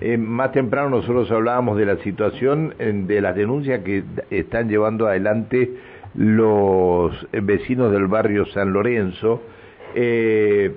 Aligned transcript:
Eh, 0.00 0.16
más 0.16 0.52
temprano 0.52 0.88
nosotros 0.88 1.30
hablábamos 1.30 1.76
de 1.76 1.84
la 1.84 1.96
situación 1.98 2.74
de 2.78 3.20
las 3.20 3.36
denuncias 3.36 3.82
que 3.84 4.02
están 4.30 4.70
llevando 4.70 5.06
adelante 5.06 5.70
los 6.14 7.28
vecinos 7.32 7.92
del 7.92 8.06
barrio 8.06 8.46
San 8.46 8.72
Lorenzo 8.72 9.42
eh, 9.94 10.74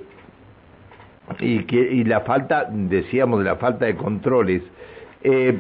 y, 1.40 1.64
que, 1.64 1.78
y 1.78 2.04
la 2.04 2.20
falta, 2.22 2.68
decíamos, 2.70 3.40
de 3.40 3.46
la 3.46 3.56
falta 3.56 3.86
de 3.86 3.96
controles. 3.96 4.62
Eh, 5.24 5.58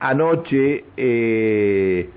anoche 0.00 0.84
en, 0.96 2.10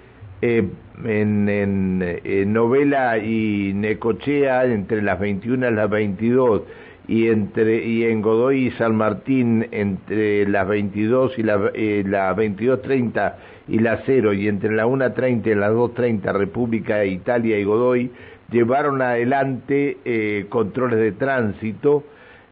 en, 1.04 2.54
Novela 2.54 3.18
y 3.18 3.74
Necochea, 3.74 4.64
entre 4.64 5.02
las 5.02 5.20
21 5.20 5.68
y 5.68 5.74
las 5.74 5.90
22, 5.90 6.62
y 7.10 7.28
entre 7.28 7.84
y 7.84 8.04
en 8.04 8.22
Godoy 8.22 8.68
y 8.68 8.72
San 8.72 8.96
Martín 8.96 9.68
entre 9.72 10.48
las 10.48 10.68
22 10.68 11.40
y 11.40 11.44
la, 11.44 11.72
eh, 11.74 12.04
las 12.06 12.38
22.30 12.38 13.34
y 13.68 13.80
las 13.80 14.02
0 14.06 14.34
y 14.34 14.48
entre 14.48 14.72
la 14.76 14.86
1.30 14.86 15.48
y 15.48 15.56
las 15.56 15.72
2.30 15.72 16.32
República 16.34 17.04
Italia 17.04 17.58
y 17.58 17.64
Godoy 17.64 18.12
llevaron 18.52 19.02
adelante 19.02 19.98
eh, 20.06 20.46
controles 20.50 21.00
de 21.00 21.12
tránsito 21.14 22.04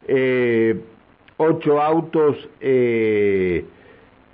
eh, 0.08 0.76
ocho 1.38 1.80
autos 1.80 2.50
eh, 2.60 3.64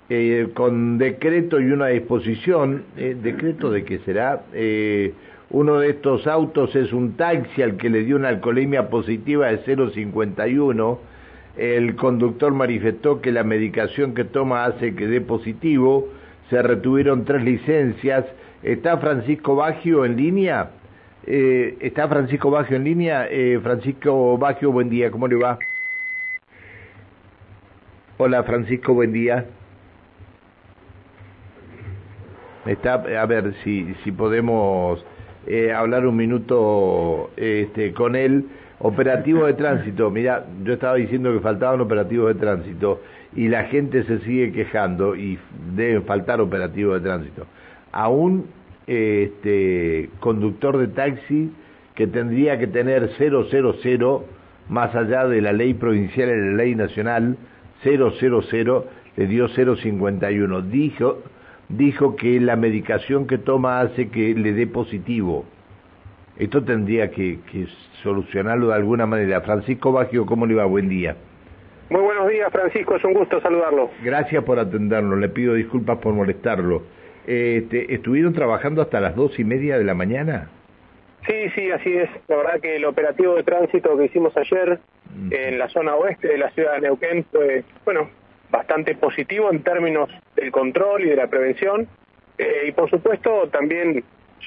eh, 0.07 0.47
con 0.53 0.97
decreto 0.97 1.59
y 1.59 1.65
una 1.65 1.87
disposición 1.87 2.85
decreto 2.95 3.71
de 3.71 3.83
que 3.83 3.99
será 3.99 4.43
uno 5.53 5.77
de 5.77 5.91
estos 5.91 6.25
autos 6.25 6.75
es 6.75 6.91
un 6.93 7.15
taxi 7.15 7.61
al 7.61 7.77
que 7.77 7.87
le 7.87 8.03
dio 8.03 8.15
una 8.15 8.29
alcoholemia 8.29 8.89
positiva 8.89 9.47
de 9.47 9.63
0,51. 9.63 10.97
El 11.55 11.95
conductor 11.95 12.51
manifestó 12.51 13.21
que 13.21 13.31
la 13.31 13.43
medicación 13.43 14.15
que 14.15 14.23
toma 14.23 14.65
hace 14.65 14.95
que 14.95 15.05
dé 15.05 15.21
positivo. 15.21 16.09
Se 16.49 16.59
retuvieron 16.63 17.23
tres 17.23 17.43
licencias. 17.43 18.25
¿Está 18.63 18.97
Francisco 18.97 19.55
Baggio 19.55 20.05
en 20.05 20.17
línea? 20.17 20.71
Eh, 21.27 21.77
¿Está 21.81 22.07
Francisco 22.07 22.49
Baggio 22.49 22.75
en 22.75 22.83
línea? 22.85 23.27
Eh, 23.29 23.59
Francisco 23.61 24.35
Baggio, 24.39 24.71
buen 24.71 24.89
día. 24.89 25.11
¿Cómo 25.11 25.27
le 25.27 25.35
va? 25.35 25.59
Hola 28.17 28.41
Francisco, 28.41 28.95
buen 28.95 29.13
día. 29.13 29.45
Está, 32.65 32.93
a 32.93 33.25
ver 33.27 33.53
si, 33.63 33.93
si 34.03 34.11
podemos 34.11 35.05
eh, 35.47 35.71
hablar 35.71 36.05
un 36.05 36.15
minuto 36.15 37.31
este, 37.37 37.93
con 37.93 38.15
él. 38.15 38.45
Operativo 38.79 39.45
de 39.45 39.53
tránsito, 39.53 40.09
mira, 40.11 40.45
yo 40.63 40.73
estaba 40.73 40.95
diciendo 40.95 41.31
que 41.31 41.39
faltaban 41.39 41.79
operativos 41.79 42.33
de 42.33 42.39
tránsito 42.39 43.01
y 43.35 43.47
la 43.47 43.65
gente 43.65 44.03
se 44.03 44.19
sigue 44.19 44.51
quejando 44.51 45.15
y 45.15 45.39
deben 45.75 46.03
faltar 46.03 46.41
operativos 46.41 47.01
de 47.01 47.09
tránsito. 47.09 47.45
A 47.93 48.09
un 48.09 48.47
este, 48.87 50.09
conductor 50.19 50.77
de 50.77 50.87
taxi 50.87 51.51
que 51.95 52.07
tendría 52.07 52.57
que 52.57 52.67
tener 52.67 53.09
000 53.17 54.25
más 54.69 54.95
allá 54.95 55.27
de 55.27 55.41
la 55.41 55.53
ley 55.53 55.73
provincial 55.73 56.29
y 56.29 56.51
la 56.51 56.57
ley 56.57 56.75
nacional 56.75 57.37
000 57.83 58.85
le 59.15 59.27
dio 59.27 59.47
051 59.47 60.61
dijo 60.63 61.19
dijo 61.69 62.15
que 62.15 62.39
la 62.39 62.55
medicación 62.55 63.27
que 63.27 63.37
toma 63.37 63.81
hace 63.81 64.09
que 64.09 64.33
le 64.33 64.53
dé 64.53 64.67
positivo. 64.67 65.45
Esto 66.37 66.63
tendría 66.63 67.11
que, 67.11 67.39
solucionarlo 68.01 68.69
de 68.69 68.75
alguna 68.75 69.05
manera. 69.05 69.41
Francisco 69.41 69.91
Baggio, 69.91 70.25
¿cómo 70.25 70.45
le 70.45 70.55
va? 70.55 70.65
Buen 70.65 70.89
día. 70.89 71.15
Muy 71.89 72.01
buenos 72.01 72.27
días, 72.27 72.51
Francisco, 72.51 72.95
es 72.95 73.03
un 73.03 73.13
gusto 73.13 73.39
saludarlo. 73.41 73.91
Gracias 74.03 74.43
por 74.43 74.57
atendernos, 74.57 75.19
le 75.19 75.29
pido 75.29 75.53
disculpas 75.53 75.99
por 75.99 76.13
molestarlo. 76.13 76.83
Este, 77.27 77.93
¿Estuvieron 77.93 78.33
trabajando 78.33 78.81
hasta 78.81 78.99
las 78.99 79.15
dos 79.15 79.37
y 79.39 79.43
media 79.43 79.77
de 79.77 79.83
la 79.83 79.93
mañana? 79.93 80.49
Sí, 81.27 81.49
sí, 81.55 81.71
así 81.71 81.93
es. 81.93 82.09
La 82.27 82.37
verdad 82.37 82.59
que 82.59 82.75
el 82.77 82.85
operativo 82.85 83.35
de 83.35 83.43
tránsito 83.43 83.97
que 83.97 84.05
hicimos 84.05 84.35
ayer 84.35 84.79
en 85.29 85.59
la 85.59 85.69
zona 85.69 85.95
oeste 85.95 86.27
de 86.27 86.37
la 86.37 86.49
ciudad 86.51 86.73
de 86.73 86.81
Neuquén 86.81 87.25
fue, 87.31 87.63
bueno, 87.85 88.09
bastante 88.53 88.93
positivo 88.95 89.51
en 89.51 89.63
términos 89.63 90.09
del 90.35 90.51
control 90.51 91.03
y 91.03 91.09
de 91.09 91.15
la 91.15 91.27
prevención. 91.27 91.87
Eh, 92.37 92.65
y 92.67 92.71
por 92.71 92.89
supuesto 92.89 93.49
también 93.49 94.03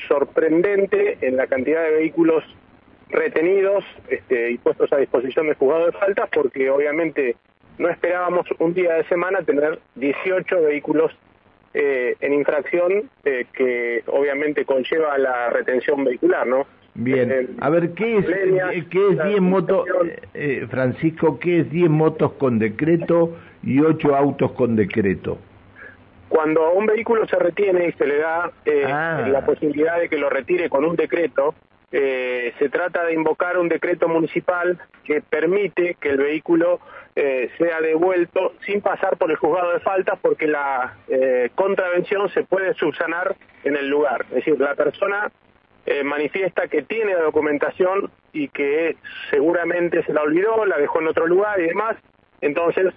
sorprendente 0.06 1.18
en 1.20 1.36
la 1.36 1.48
cantidad 1.48 1.82
de 1.82 1.90
vehículos 1.90 2.44
retenidos 3.08 3.84
este, 4.08 4.52
y 4.52 4.58
puestos 4.58 4.92
a 4.92 4.98
disposición 4.98 5.46
del 5.46 5.56
juzgado 5.56 5.86
de 5.86 5.92
faltas 5.92 6.28
porque 6.32 6.70
obviamente 6.70 7.36
no 7.78 7.88
esperábamos 7.88 8.46
un 8.58 8.74
día 8.74 8.94
de 8.94 9.04
semana 9.04 9.42
tener 9.42 9.80
18 9.96 10.62
vehículos 10.62 11.12
eh, 11.74 12.14
en 12.20 12.32
infracción 12.32 13.10
eh, 13.24 13.46
que 13.52 14.04
obviamente 14.06 14.64
conlleva 14.64 15.18
la 15.18 15.50
retención 15.50 16.04
vehicular, 16.04 16.46
¿no? 16.46 16.66
Bien, 16.94 17.56
a 17.60 17.68
ver, 17.68 17.90
¿qué 17.90 18.16
es, 18.16 18.24
¿qué 18.24 19.08
es 19.10 19.22
10 19.22 19.40
motos, 19.42 19.86
Francisco, 20.70 21.38
qué 21.38 21.60
es 21.60 21.70
10 21.70 21.90
motos 21.90 22.32
con 22.32 22.58
decreto 22.58 23.36
y 23.66 23.81
ocho 23.81 24.15
autos 24.15 24.53
con 24.53 24.77
decreto. 24.77 25.38
Cuando 26.28 26.72
un 26.72 26.87
vehículo 26.87 27.27
se 27.27 27.37
retiene 27.37 27.88
y 27.88 27.93
se 27.93 28.06
le 28.06 28.19
da 28.19 28.50
eh, 28.65 28.84
ah. 28.87 29.27
la 29.28 29.44
posibilidad 29.44 29.99
de 29.99 30.09
que 30.09 30.16
lo 30.16 30.31
retire 30.31 30.71
con 30.71 30.84
un 30.84 30.97
decreto, 30.97 31.54
eh, 31.93 32.53
se 32.59 32.69
trata 32.69 33.04
de 33.04 33.15
invocar 33.15 33.59
un 33.59 33.69
decreto 33.69 34.09
municipal 34.09 34.78
que 35.04 35.21
permite 35.21 35.97
que 36.00 36.10
el 36.10 36.16
vehículo 36.16 36.81
eh, 37.15 37.50
sea 37.59 37.81
devuelto 37.81 38.54
sin 38.65 38.81
pasar 38.81 39.16
por 39.16 39.31
el 39.31 39.37
juzgado 39.37 39.72
de 39.72 39.81
faltas 39.81 40.19
porque 40.21 40.47
la 40.47 40.97
contravención 41.54 42.28
se 42.31 42.43
puede 42.44 42.75
subsanar 42.75 43.37
en 43.65 43.77
el 43.77 43.88
lugar. 43.88 44.27
Es 44.31 44.37
decir, 44.37 44.60
la 44.60 44.75
persona 44.75 45.31
manifiesta 46.04 46.66
que 46.66 46.83
tiene 46.83 47.15
la 47.15 47.22
documentación 47.22 48.10
y 48.33 48.48
que 48.48 48.97
seguramente 49.31 50.03
se 50.03 50.12
la 50.12 50.22
olvidó, 50.22 50.66
la 50.66 50.78
dejó 50.78 51.00
en 51.00 51.06
otro 51.06 51.28
lugar 51.28 51.60
y 51.60 51.69
demás. 51.69 51.97
Entonces, 52.41 52.93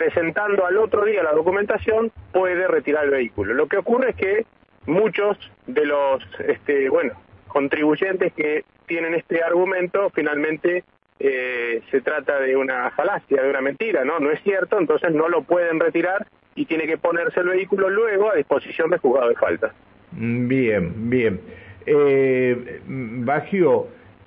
presentando 0.00 0.64
al 0.64 0.78
otro 0.78 1.04
día 1.04 1.22
la 1.22 1.32
documentación, 1.32 2.10
puede 2.32 2.66
retirar 2.66 3.04
el 3.04 3.10
vehículo. 3.10 3.52
Lo 3.52 3.66
que 3.66 3.76
ocurre 3.76 4.10
es 4.10 4.16
que 4.16 4.46
muchos 4.86 5.36
de 5.66 5.84
los, 5.84 6.24
este, 6.48 6.88
bueno, 6.88 7.12
contribuyentes 7.48 8.32
que 8.32 8.64
tienen 8.86 9.14
este 9.14 9.42
argumento, 9.42 10.08
finalmente 10.14 10.84
eh, 11.18 11.82
se 11.90 12.00
trata 12.00 12.40
de 12.40 12.56
una 12.56 12.90
falacia, 12.92 13.42
de 13.42 13.50
una 13.50 13.60
mentira, 13.60 14.02
¿no? 14.06 14.18
No 14.20 14.30
es 14.30 14.42
cierto, 14.42 14.78
entonces 14.78 15.12
no 15.12 15.28
lo 15.28 15.42
pueden 15.42 15.78
retirar 15.78 16.26
y 16.54 16.64
tiene 16.64 16.86
que 16.86 16.96
ponerse 16.96 17.40
el 17.40 17.48
vehículo 17.48 17.90
luego 17.90 18.30
a 18.30 18.36
disposición 18.36 18.88
del 18.88 19.00
juzgado 19.00 19.28
de 19.28 19.34
falta. 19.34 19.74
Bien, 20.12 21.10
bien. 21.10 21.42
Eh, 21.84 22.80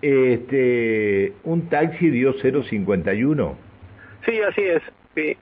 este, 0.03 1.33
un 1.45 1.67
taxi 1.67 2.11
dio 2.11 2.33
051. 2.33 3.57
Sí, 4.23 4.39
así 4.39 4.61
es 4.61 4.83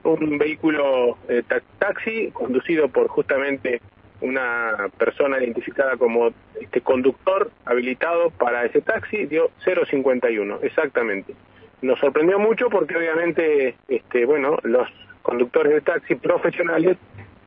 un 0.04 0.38
vehículo 0.38 1.18
eh, 1.28 1.44
taxi 1.80 2.32
conducido 2.32 2.90
por 2.90 3.08
justamente 3.08 3.82
una 4.22 4.90
persona 4.98 5.40
identificada 5.40 5.98
como 5.98 6.32
este 6.60 6.82
conductor 6.82 7.52
habilitado 7.66 8.30
para 8.32 8.66
ese 8.66 8.82
taxi 8.82 9.26
dio 9.26 9.50
051 9.64 10.60
exactamente. 10.62 11.34
Nos 11.82 12.00
sorprendió 12.00 12.38
mucho 12.38 12.70
porque 12.70 12.96
obviamente 12.96 13.76
este 13.88 14.26
bueno 14.26 14.58
los 14.64 14.88
conductores 15.22 15.74
de 15.74 15.82
taxi 15.82 16.16
profesionales 16.16 16.98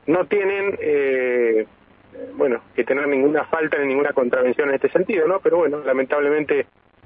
no 0.07 0.25
tienen 0.25 0.77
eh, 0.81 1.65
bueno 2.33 2.61
que 2.75 2.83
tener 2.83 3.07
ninguna 3.07 3.45
falta 3.45 3.77
ni 3.77 3.87
ninguna 3.87 4.13
contravención 4.13 4.69
en 4.69 4.75
este 4.75 4.89
sentido 4.89 5.27
no 5.27 5.39
pero 5.39 5.57
bueno 5.57 5.79
lamentablemente 5.85 6.65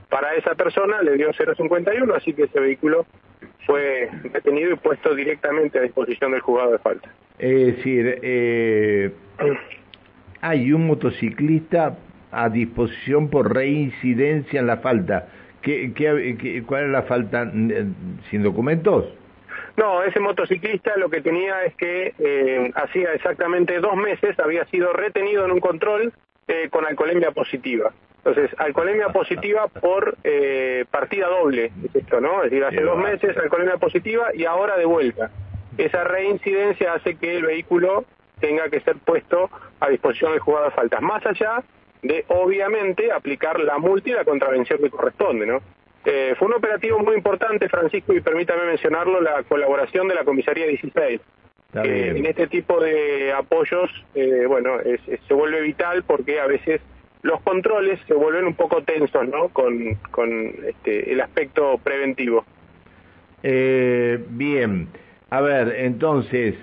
para 0.09 0.33
esa 0.33 0.55
persona 0.55 1.01
le 1.03 1.15
dio 1.15 1.31
051 1.31 2.15
así 2.15 2.33
que 2.33 2.43
ese 2.43 2.59
vehículo 2.59 3.05
fue 3.69 4.09
detenido 4.33 4.71
y 4.71 4.75
puesto 4.77 5.13
directamente 5.13 5.77
a 5.77 5.83
disposición 5.83 6.31
del 6.31 6.41
juzgado 6.41 6.71
de 6.71 6.79
falta. 6.79 7.07
Es 7.37 7.77
decir, 7.77 8.19
eh, 8.23 9.13
hay 10.41 10.73
un 10.73 10.87
motociclista 10.87 11.95
a 12.31 12.49
disposición 12.49 13.29
por 13.29 13.53
reincidencia 13.53 14.59
en 14.59 14.65
la 14.65 14.77
falta. 14.77 15.27
¿Qué, 15.61 15.93
qué, 15.93 16.63
cuál 16.65 16.85
es 16.85 16.89
la 16.89 17.03
falta? 17.03 17.51
¿Sin 18.31 18.41
documentos? 18.41 19.05
No, 19.77 20.01
ese 20.01 20.19
motociclista 20.19 20.97
lo 20.97 21.11
que 21.11 21.21
tenía 21.21 21.63
es 21.63 21.75
que 21.75 22.15
eh, 22.17 22.71
hacía 22.73 23.13
exactamente 23.13 23.79
dos 23.79 23.95
meses 23.95 24.39
había 24.39 24.65
sido 24.65 24.93
retenido 24.93 25.45
en 25.45 25.51
un 25.51 25.59
control 25.59 26.11
eh, 26.47 26.69
con 26.71 26.87
alcoholemia 26.87 27.29
positiva. 27.31 27.93
Entonces, 28.23 28.51
alcoholemia 28.59 29.09
positiva 29.09 29.67
por 29.67 30.17
eh, 30.23 30.85
partida 30.91 31.27
doble, 31.27 31.71
es 31.85 31.95
esto, 31.95 32.19
¿no? 32.19 32.43
Es 32.43 32.51
decir, 32.51 32.65
hace 32.65 32.81
dos 32.81 32.97
meses 32.97 33.37
alcoholemia 33.37 33.77
positiva 33.77 34.27
y 34.33 34.45
ahora 34.45 34.77
de 34.77 34.85
vuelta. 34.85 35.31
Esa 35.77 36.03
reincidencia 36.03 36.93
hace 36.93 37.15
que 37.15 37.37
el 37.37 37.45
vehículo 37.45 38.03
tenga 38.41 38.69
que 38.69 38.81
ser 38.81 38.97
puesto 38.97 39.49
a 39.79 39.89
disposición 39.89 40.33
de 40.33 40.39
faltas, 40.75 41.01
más 41.01 41.25
allá 41.25 41.63
de, 42.01 42.25
obviamente, 42.27 43.11
aplicar 43.11 43.59
la 43.59 43.77
multa 43.77 44.09
y 44.09 44.13
la 44.13 44.25
contravención 44.25 44.79
que 44.79 44.89
corresponde, 44.89 45.45
¿no? 45.45 45.61
Eh, 46.05 46.33
fue 46.37 46.47
un 46.47 46.55
operativo 46.55 46.99
muy 46.99 47.15
importante, 47.15 47.69
Francisco, 47.69 48.13
y 48.13 48.21
permítame 48.21 48.65
mencionarlo, 48.65 49.21
la 49.21 49.43
colaboración 49.43 50.07
de 50.07 50.15
la 50.15 50.23
Comisaría 50.23 50.65
16. 50.65 51.21
en 51.71 52.25
este 52.25 52.47
tipo 52.47 52.81
de 52.81 53.31
apoyos, 53.31 53.91
eh, 54.15 54.45
bueno, 54.47 54.77
se 55.27 55.33
vuelve 55.33 55.61
vital 55.61 56.03
porque 56.03 56.39
a 56.39 56.47
veces 56.47 56.81
los 57.21 57.41
controles 57.41 57.99
se 58.07 58.13
vuelven 58.13 58.45
un 58.45 58.55
poco 58.55 58.83
tensos, 58.83 59.27
¿no? 59.27 59.49
Con, 59.49 59.95
con 60.11 60.29
este, 60.65 61.11
el 61.11 61.21
aspecto 61.21 61.77
preventivo. 61.83 62.45
Eh, 63.43 64.23
bien, 64.29 64.87
a 65.29 65.41
ver, 65.41 65.75
entonces, 65.77 66.55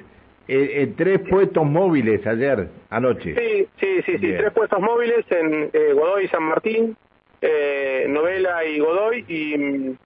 eh, 0.48 0.70
eh, 0.82 0.92
tres 0.96 1.20
puestos 1.28 1.64
móviles 1.64 2.26
ayer, 2.26 2.68
anoche. 2.90 3.34
Sí, 3.34 3.68
sí, 3.80 4.02
sí, 4.04 4.18
sí, 4.18 4.32
tres 4.36 4.52
puestos 4.52 4.80
móviles 4.80 5.24
en 5.30 5.70
Godoy 5.94 6.24
y 6.24 6.28
San 6.28 6.44
Martín, 6.44 6.96
eh, 7.40 8.06
Novela 8.08 8.64
y 8.64 8.78
Godoy, 8.78 9.24
y 9.28 9.54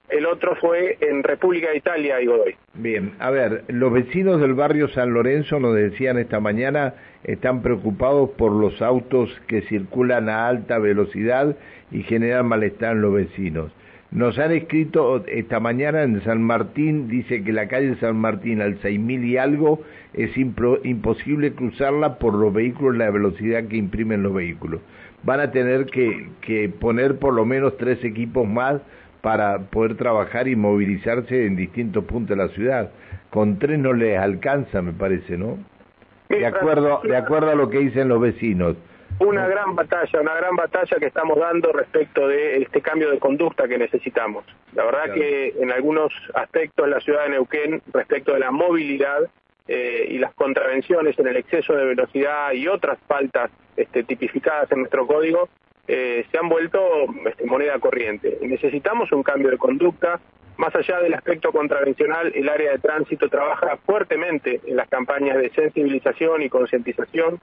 el 0.08 0.26
otro 0.26 0.56
fue 0.56 0.98
en 1.00 1.22
República 1.22 1.70
de 1.70 1.78
Italia 1.78 2.20
y 2.20 2.26
Godoy. 2.26 2.56
Bien, 2.74 3.12
a 3.18 3.30
ver, 3.30 3.64
los 3.68 3.92
vecinos 3.92 4.40
del 4.40 4.54
barrio 4.54 4.88
San 4.88 5.12
Lorenzo 5.12 5.60
nos 5.60 5.74
decían 5.74 6.18
esta 6.18 6.40
mañana, 6.40 6.94
están 7.24 7.62
preocupados 7.62 8.30
por 8.30 8.52
los 8.52 8.80
autos 8.82 9.30
que 9.46 9.62
circulan 9.62 10.28
a 10.28 10.48
alta 10.48 10.78
velocidad 10.78 11.56
y 11.90 12.02
generan 12.02 12.46
malestar 12.46 12.92
en 12.92 13.02
los 13.02 13.14
vecinos. 13.14 13.72
Nos 14.10 14.40
han 14.40 14.50
escrito 14.50 15.24
esta 15.28 15.60
mañana 15.60 16.02
en 16.02 16.20
San 16.24 16.42
Martín, 16.42 17.06
dice 17.06 17.44
que 17.44 17.52
la 17.52 17.68
calle 17.68 17.94
San 18.00 18.16
Martín 18.16 18.60
al 18.60 18.80
6000 18.82 19.24
y 19.24 19.36
algo 19.36 19.82
es 20.14 20.36
imposible 20.36 21.52
cruzarla 21.52 22.18
por 22.18 22.34
los 22.34 22.52
vehículos, 22.52 22.96
la 22.96 23.10
velocidad 23.10 23.68
que 23.68 23.76
imprimen 23.76 24.24
los 24.24 24.34
vehículos 24.34 24.80
van 25.22 25.40
a 25.40 25.50
tener 25.50 25.86
que, 25.86 26.72
poner 26.80 27.18
por 27.18 27.34
lo 27.34 27.44
menos 27.44 27.76
tres 27.76 28.02
equipos 28.04 28.46
más 28.46 28.80
para 29.20 29.58
poder 29.58 29.96
trabajar 29.96 30.48
y 30.48 30.56
movilizarse 30.56 31.46
en 31.46 31.56
distintos 31.56 32.04
puntos 32.04 32.36
de 32.36 32.42
la 32.44 32.48
ciudad. 32.50 32.90
Con 33.30 33.58
tres 33.58 33.78
no 33.78 33.92
les 33.92 34.18
alcanza, 34.18 34.82
me 34.82 34.92
parece, 34.92 35.36
¿no? 35.36 35.58
De 36.28 36.46
acuerdo, 36.46 37.00
de 37.02 37.16
acuerdo 37.16 37.50
a 37.50 37.54
lo 37.54 37.68
que 37.68 37.78
dicen 37.78 38.08
los 38.08 38.20
vecinos. 38.20 38.76
Una 39.18 39.46
gran 39.46 39.74
batalla, 39.74 40.20
una 40.20 40.34
gran 40.34 40.56
batalla 40.56 40.96
que 40.98 41.06
estamos 41.06 41.38
dando 41.38 41.72
respecto 41.72 42.26
de 42.26 42.62
este 42.62 42.80
cambio 42.80 43.10
de 43.10 43.18
conducta 43.18 43.68
que 43.68 43.76
necesitamos. 43.76 44.44
La 44.74 44.84
verdad 44.84 45.12
que 45.12 45.54
en 45.60 45.70
algunos 45.70 46.12
aspectos 46.34 46.88
la 46.88 47.00
ciudad 47.00 47.24
de 47.24 47.30
Neuquén, 47.30 47.82
respecto 47.92 48.32
de 48.32 48.40
la 48.40 48.50
movilidad, 48.50 49.28
eh, 49.72 50.04
y 50.10 50.18
las 50.18 50.34
contravenciones 50.34 51.16
en 51.16 51.28
el 51.28 51.36
exceso 51.36 51.76
de 51.76 51.84
velocidad 51.84 52.50
y 52.50 52.66
otras 52.66 52.98
faltas 53.06 53.52
este, 53.76 54.02
tipificadas 54.02 54.72
en 54.72 54.80
nuestro 54.80 55.06
código 55.06 55.48
eh, 55.86 56.26
se 56.28 56.38
han 56.38 56.48
vuelto 56.48 56.80
este, 57.24 57.44
moneda 57.44 57.78
corriente. 57.78 58.38
necesitamos 58.42 59.12
un 59.12 59.22
cambio 59.22 59.48
de 59.48 59.58
conducta. 59.58 60.18
Más 60.56 60.74
allá 60.74 60.98
del 60.98 61.14
aspecto 61.14 61.52
contravencional, 61.52 62.32
el 62.34 62.48
área 62.48 62.72
de 62.72 62.78
tránsito 62.78 63.28
trabaja 63.28 63.76
fuertemente 63.86 64.60
en 64.66 64.74
las 64.74 64.88
campañas 64.88 65.38
de 65.38 65.50
sensibilización 65.50 66.42
y 66.42 66.48
concientización. 66.48 67.38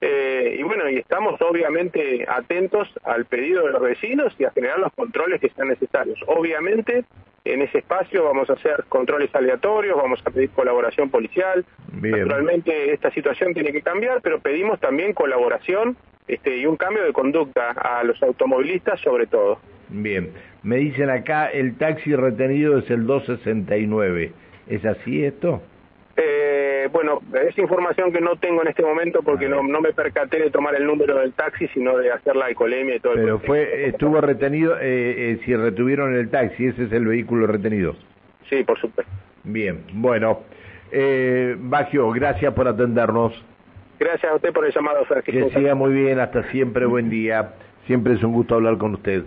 Eh, 0.00 0.56
y 0.58 0.62
bueno, 0.64 0.90
y 0.90 0.96
estamos 0.96 1.40
obviamente 1.40 2.26
atentos 2.28 2.88
al 3.04 3.26
pedido 3.26 3.66
de 3.66 3.72
los 3.72 3.82
vecinos 3.82 4.34
y 4.36 4.44
a 4.44 4.50
generar 4.50 4.80
los 4.80 4.92
controles 4.94 5.40
que 5.40 5.50
sean 5.50 5.68
necesarios. 5.68 6.18
Obviamente 6.26 7.04
en 7.44 7.62
ese 7.62 7.78
espacio 7.78 8.24
vamos 8.24 8.50
a 8.50 8.54
hacer 8.54 8.84
controles 8.88 9.34
aleatorios, 9.34 9.96
vamos 9.96 10.20
a 10.24 10.30
pedir 10.30 10.50
colaboración 10.50 11.10
policial. 11.10 11.64
Naturalmente 11.92 12.92
esta 12.92 13.10
situación 13.10 13.54
tiene 13.54 13.72
que 13.72 13.82
cambiar, 13.82 14.20
pero 14.22 14.40
pedimos 14.40 14.78
también 14.80 15.12
colaboración 15.12 15.96
este, 16.26 16.58
y 16.58 16.66
un 16.66 16.76
cambio 16.76 17.04
de 17.04 17.12
conducta 17.12 17.70
a 17.70 18.04
los 18.04 18.22
automovilistas 18.22 19.00
sobre 19.00 19.26
todo. 19.26 19.58
Bien, 19.88 20.30
me 20.62 20.76
dicen 20.76 21.08
acá 21.08 21.46
el 21.46 21.76
taxi 21.78 22.14
retenido 22.14 22.78
es 22.78 22.90
el 22.90 23.06
269. 23.06 24.32
¿Es 24.68 24.84
así 24.84 25.24
esto? 25.24 25.62
Eh, 26.88 26.90
bueno, 26.92 27.20
es 27.46 27.56
información 27.58 28.12
que 28.12 28.20
no 28.20 28.36
tengo 28.36 28.62
en 28.62 28.68
este 28.68 28.82
momento 28.82 29.22
porque 29.22 29.48
no, 29.48 29.62
no 29.62 29.80
me 29.80 29.92
percaté 29.92 30.38
de 30.38 30.50
tomar 30.50 30.74
el 30.74 30.86
número 30.86 31.18
del 31.18 31.32
taxi, 31.32 31.68
sino 31.68 31.96
de 31.96 32.10
hacer 32.10 32.36
la 32.36 32.50
ecolemia 32.50 32.96
y 32.96 33.00
todo. 33.00 33.14
Pero 33.14 33.38
fue, 33.40 33.86
estuvo 33.86 34.20
retenido, 34.20 34.76
eh, 34.76 35.32
eh, 35.32 35.40
si 35.44 35.54
retuvieron 35.54 36.14
el 36.14 36.30
taxi, 36.30 36.66
ese 36.66 36.84
es 36.84 36.92
el 36.92 37.06
vehículo 37.06 37.46
retenido. 37.46 37.94
Sí, 38.48 38.64
por 38.64 38.78
supuesto. 38.80 39.12
Bien, 39.44 39.84
bueno, 39.92 40.40
eh, 40.90 41.56
Bagio, 41.58 42.10
gracias 42.10 42.52
por 42.54 42.68
atendernos. 42.68 43.32
Gracias 43.98 44.30
a 44.30 44.36
usted 44.36 44.52
por 44.52 44.64
el 44.64 44.72
llamado, 44.72 45.04
Que 45.24 45.50
siga 45.50 45.74
muy 45.74 45.92
bien, 45.92 46.20
hasta 46.20 46.44
siempre, 46.50 46.86
buen 46.86 47.10
día. 47.10 47.54
Siempre 47.86 48.14
es 48.14 48.22
un 48.22 48.32
gusto 48.32 48.54
hablar 48.54 48.78
con 48.78 48.94
usted. 48.94 49.24